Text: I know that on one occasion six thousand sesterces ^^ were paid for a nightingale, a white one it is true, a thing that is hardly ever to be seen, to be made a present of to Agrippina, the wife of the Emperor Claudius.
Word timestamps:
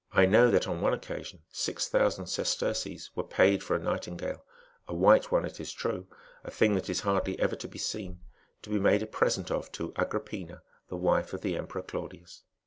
I 0.13 0.25
know 0.25 0.49
that 0.49 0.67
on 0.67 0.81
one 0.81 0.95
occasion 0.95 1.43
six 1.51 1.87
thousand 1.87 2.25
sesterces 2.25 3.09
^^ 3.09 3.09
were 3.15 3.21
paid 3.23 3.61
for 3.61 3.75
a 3.75 3.79
nightingale, 3.79 4.43
a 4.87 4.95
white 4.95 5.31
one 5.31 5.45
it 5.45 5.59
is 5.59 5.71
true, 5.71 6.07
a 6.43 6.49
thing 6.49 6.73
that 6.73 6.89
is 6.89 7.01
hardly 7.01 7.39
ever 7.39 7.55
to 7.57 7.67
be 7.67 7.77
seen, 7.77 8.19
to 8.63 8.71
be 8.71 8.79
made 8.79 9.03
a 9.03 9.05
present 9.05 9.51
of 9.51 9.71
to 9.73 9.93
Agrippina, 9.97 10.63
the 10.87 10.97
wife 10.97 11.33
of 11.33 11.41
the 11.41 11.55
Emperor 11.55 11.83
Claudius. 11.83 12.41